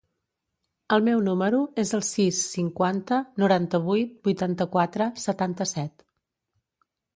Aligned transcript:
El 0.95 1.03
meu 1.07 1.19
número 1.27 1.59
es 1.83 1.91
el 1.97 2.01
sis, 2.07 2.39
cinquanta, 2.55 3.21
noranta-vuit, 3.45 4.17
vuitanta-quatre, 4.31 5.11
setanta-set. 5.29 6.05